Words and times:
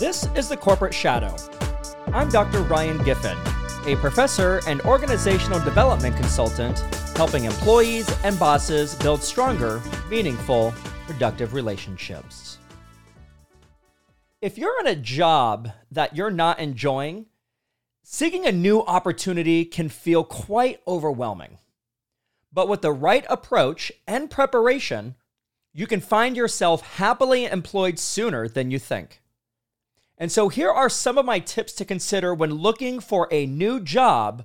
This 0.00 0.26
is 0.34 0.48
the 0.48 0.56
Corporate 0.56 0.94
Shadow. 0.94 1.36
I'm 2.14 2.30
Dr. 2.30 2.62
Ryan 2.62 3.04
Giffen, 3.04 3.36
a 3.86 3.96
professor 3.96 4.62
and 4.66 4.80
organizational 4.80 5.60
development 5.60 6.16
consultant 6.16 6.78
helping 7.18 7.44
employees 7.44 8.08
and 8.24 8.38
bosses 8.38 8.94
build 8.94 9.22
stronger, 9.22 9.82
meaningful, 10.08 10.72
productive 11.06 11.52
relationships. 11.52 12.56
If 14.40 14.56
you're 14.56 14.80
in 14.80 14.86
a 14.86 14.96
job 14.96 15.70
that 15.90 16.16
you're 16.16 16.30
not 16.30 16.60
enjoying, 16.60 17.26
seeking 18.02 18.46
a 18.46 18.52
new 18.52 18.80
opportunity 18.80 19.66
can 19.66 19.90
feel 19.90 20.24
quite 20.24 20.80
overwhelming. 20.88 21.58
But 22.50 22.68
with 22.68 22.80
the 22.80 22.90
right 22.90 23.26
approach 23.28 23.92
and 24.08 24.30
preparation, 24.30 25.16
you 25.74 25.86
can 25.86 26.00
find 26.00 26.38
yourself 26.38 26.94
happily 26.94 27.44
employed 27.44 27.98
sooner 27.98 28.48
than 28.48 28.70
you 28.70 28.78
think. 28.78 29.20
And 30.20 30.30
so, 30.30 30.50
here 30.50 30.70
are 30.70 30.90
some 30.90 31.16
of 31.16 31.24
my 31.24 31.38
tips 31.38 31.72
to 31.72 31.84
consider 31.86 32.34
when 32.34 32.52
looking 32.52 33.00
for 33.00 33.26
a 33.30 33.46
new 33.46 33.80
job 33.80 34.44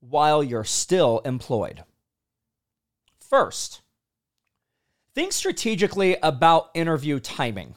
while 0.00 0.42
you're 0.42 0.64
still 0.64 1.20
employed. 1.20 1.84
First, 3.20 3.82
think 5.14 5.32
strategically 5.32 6.16
about 6.24 6.70
interview 6.74 7.20
timing. 7.20 7.76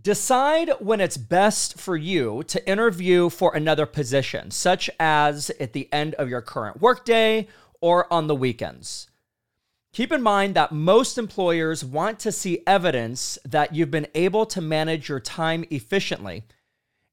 Decide 0.00 0.70
when 0.78 1.00
it's 1.00 1.16
best 1.16 1.76
for 1.76 1.96
you 1.96 2.44
to 2.44 2.70
interview 2.70 3.30
for 3.30 3.56
another 3.56 3.84
position, 3.84 4.52
such 4.52 4.88
as 5.00 5.50
at 5.58 5.72
the 5.72 5.92
end 5.92 6.14
of 6.14 6.28
your 6.28 6.40
current 6.40 6.80
workday 6.80 7.48
or 7.80 8.10
on 8.12 8.28
the 8.28 8.36
weekends. 8.36 9.08
Keep 9.92 10.12
in 10.12 10.22
mind 10.22 10.54
that 10.54 10.72
most 10.72 11.18
employers 11.18 11.84
want 11.84 12.18
to 12.20 12.32
see 12.32 12.62
evidence 12.66 13.38
that 13.44 13.74
you've 13.74 13.90
been 13.90 14.06
able 14.14 14.46
to 14.46 14.60
manage 14.60 15.08
your 15.08 15.20
time 15.20 15.64
efficiently. 15.70 16.44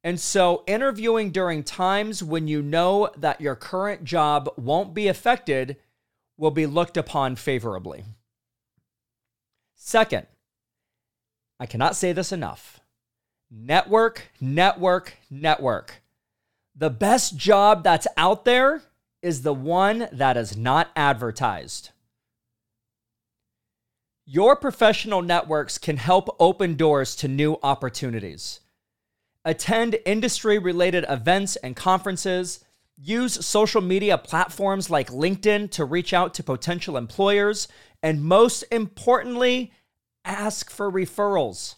And 0.04 0.20
so, 0.20 0.64
interviewing 0.68 1.32
during 1.32 1.64
times 1.64 2.22
when 2.22 2.48
you 2.48 2.62
know 2.62 3.10
that 3.18 3.42
your 3.42 3.56
current 3.56 4.04
job 4.04 4.50
won't 4.56 4.94
be 4.94 5.08
affected 5.08 5.78
will 6.38 6.52
be 6.52 6.68
looked 6.68 6.98
upon 6.98 7.38
favorably. 7.38 8.04
Second, 9.76 10.28
I 11.60 11.66
cannot 11.66 11.96
say 11.96 12.12
this 12.12 12.32
enough 12.32 12.82
network, 13.50 14.32
network, 14.40 15.18
network. 15.30 16.04
The 16.76 16.90
best 16.90 17.38
job 17.38 17.84
that's 17.84 18.08
out 18.18 18.44
there 18.44 18.82
is 19.22 19.42
the 19.42 19.54
one 19.54 20.08
that 20.12 20.36
is 20.36 20.58
not 20.58 20.90
advertised. 20.96 21.92
Your 24.28 24.56
professional 24.56 25.22
networks 25.22 25.78
can 25.78 25.98
help 25.98 26.36
open 26.40 26.74
doors 26.74 27.16
to 27.18 27.28
new 27.28 27.60
opportunities. 27.62 28.60
Attend 29.44 30.00
industry 30.04 30.58
related 30.58 31.06
events 31.08 31.58
and 31.58 31.76
conferences. 31.76 32.66
Use 32.98 33.46
social 33.46 33.82
media 33.82 34.18
platforms 34.18 34.90
like 34.90 35.12
LinkedIn 35.12 35.70
to 35.72 35.86
reach 35.86 36.12
out 36.12 36.34
to 36.34 36.44
potential 36.44 36.98
employers. 36.98 37.68
And 38.02 38.24
most 38.24 38.64
importantly, 38.72 39.72
ask 40.24 40.72
for 40.72 40.92
referrals. 40.92 41.76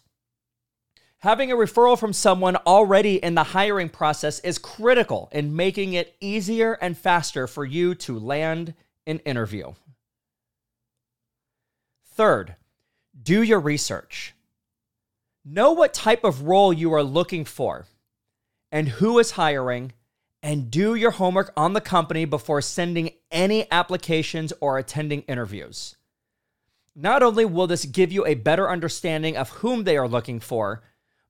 Having 1.18 1.52
a 1.52 1.56
referral 1.56 1.98
from 1.98 2.14
someone 2.14 2.56
already 2.56 3.22
in 3.22 3.34
the 3.34 3.42
hiring 3.42 3.90
process 3.90 4.40
is 4.40 4.56
critical 4.56 5.28
in 5.32 5.54
making 5.54 5.92
it 5.92 6.16
easier 6.18 6.78
and 6.80 6.96
faster 6.96 7.46
for 7.46 7.66
you 7.66 7.94
to 7.96 8.18
land 8.18 8.72
an 9.06 9.18
interview. 9.18 9.72
Third, 12.18 12.56
do 13.22 13.44
your 13.44 13.60
research. 13.60 14.34
Know 15.44 15.70
what 15.70 15.94
type 15.94 16.24
of 16.24 16.42
role 16.42 16.72
you 16.72 16.92
are 16.92 17.04
looking 17.04 17.44
for 17.44 17.86
and 18.72 18.88
who 18.88 19.20
is 19.20 19.30
hiring, 19.30 19.92
and 20.42 20.68
do 20.68 20.96
your 20.96 21.12
homework 21.12 21.52
on 21.56 21.74
the 21.74 21.80
company 21.80 22.24
before 22.24 22.60
sending 22.60 23.10
any 23.30 23.70
applications 23.70 24.52
or 24.60 24.78
attending 24.78 25.22
interviews. 25.22 25.94
Not 26.96 27.22
only 27.22 27.44
will 27.44 27.68
this 27.68 27.84
give 27.84 28.10
you 28.10 28.26
a 28.26 28.34
better 28.34 28.68
understanding 28.68 29.36
of 29.36 29.50
whom 29.50 29.84
they 29.84 29.96
are 29.96 30.08
looking 30.08 30.40
for, 30.40 30.82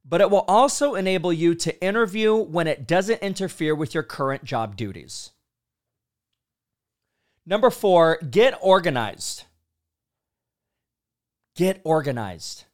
but 0.06 0.22
it 0.22 0.30
will 0.30 0.46
also 0.48 0.94
enable 0.94 1.34
you 1.34 1.54
to 1.56 1.84
interview 1.84 2.34
when 2.34 2.66
it 2.66 2.88
doesn't 2.88 3.20
interfere 3.20 3.74
with 3.74 3.92
your 3.92 4.04
current 4.04 4.42
job 4.42 4.74
duties. 4.74 5.32
Number 7.44 7.68
four, 7.68 8.16
get 8.30 8.58
organized. 8.62 9.44
Get 11.58 11.80
organized. 11.82 12.66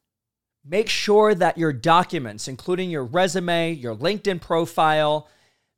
Make 0.62 0.90
sure 0.90 1.34
that 1.34 1.56
your 1.56 1.72
documents, 1.72 2.48
including 2.48 2.90
your 2.90 3.04
resume, 3.04 3.72
your 3.72 3.96
LinkedIn 3.96 4.42
profile, 4.42 5.26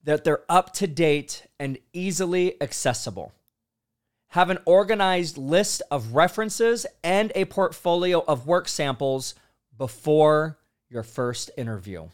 that 0.02 0.24
they're 0.24 0.42
up 0.48 0.72
to 0.74 0.88
date 0.88 1.46
and 1.60 1.78
easily 1.92 2.60
accessible. 2.60 3.32
Have 4.30 4.50
an 4.50 4.58
organized 4.64 5.38
list 5.38 5.82
of 5.88 6.16
references 6.16 6.84
and 7.04 7.30
a 7.36 7.44
portfolio 7.44 8.24
of 8.26 8.48
work 8.48 8.66
samples 8.66 9.36
before 9.78 10.58
your 10.90 11.04
first 11.04 11.52
interview. 11.56 12.08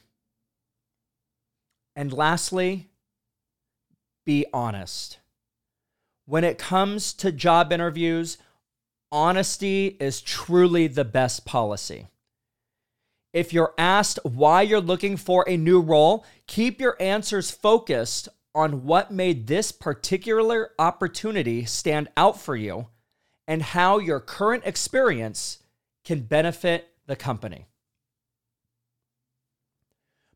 And 1.97 2.13
lastly, 2.13 2.91
be 4.27 4.45
honest. 4.53 5.21
When 6.27 6.45
it 6.45 6.59
comes 6.59 7.15
to 7.15 7.33
job 7.33 7.73
interviews, 7.73 8.37
honesty 9.13 9.97
is 10.01 10.23
truly 10.23 10.87
the 10.89 11.05
best 11.05 11.45
policy. 11.45 12.09
If 13.33 13.53
you're 13.53 13.75
asked 13.79 14.19
why 14.25 14.63
you're 14.63 14.81
looking 14.81 15.17
for 15.17 15.45
a 15.47 15.57
new 15.57 15.81
role, 15.81 16.25
keep 16.47 16.81
your 16.81 16.97
answers 16.99 17.51
focused 17.51 18.29
on 18.55 18.85
what 18.85 19.11
made 19.11 19.47
this 19.47 19.73
particular 19.73 20.71
opportunity 20.79 21.65
stand 21.65 22.09
out 22.17 22.41
for 22.41 22.57
you 22.57 22.89
and 23.47 23.63
how 23.63 23.99
your 23.99 24.21
current 24.21 24.65
experience 24.67 25.59
can 26.05 26.21
benefit 26.21 26.89
the 27.07 27.17
company. 27.17 27.67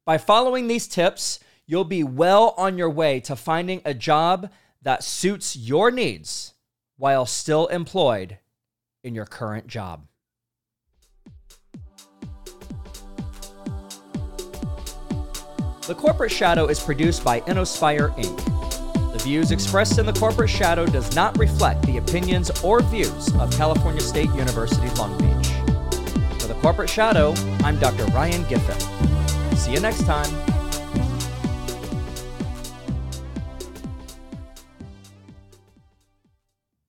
By 0.04 0.18
following 0.18 0.68
these 0.68 0.86
tips, 0.86 1.40
you'll 1.66 1.84
be 1.84 2.04
well 2.04 2.54
on 2.56 2.78
your 2.78 2.90
way 2.90 3.20
to 3.20 3.36
finding 3.36 3.82
a 3.84 3.92
job 3.92 4.50
that 4.80 5.02
suits 5.02 5.56
your 5.56 5.90
needs 5.90 6.54
while 6.96 7.26
still 7.26 7.66
employed 7.66 8.38
in 9.06 9.14
your 9.14 9.24
current 9.24 9.66
job. 9.68 10.06
The 15.86 15.94
Corporate 15.94 16.32
Shadow 16.32 16.66
is 16.66 16.80
produced 16.80 17.22
by 17.22 17.40
InnoSpire 17.42 18.12
Inc. 18.18 19.12
The 19.12 19.20
views 19.20 19.52
expressed 19.52 20.00
in 20.00 20.06
the 20.06 20.12
Corporate 20.12 20.50
Shadow 20.50 20.84
does 20.84 21.14
not 21.14 21.38
reflect 21.38 21.86
the 21.86 21.98
opinions 21.98 22.50
or 22.64 22.82
views 22.82 23.32
of 23.36 23.56
California 23.56 24.00
State 24.00 24.30
University 24.34 24.88
Long 24.96 25.16
Beach. 25.18 25.48
For 26.40 26.48
the 26.48 26.58
Corporate 26.60 26.90
Shadow, 26.90 27.34
I'm 27.62 27.78
Dr. 27.78 28.04
Ryan 28.06 28.42
Giffen. 28.48 28.80
See 29.56 29.72
you 29.72 29.80
next 29.80 30.04
time. 30.04 30.55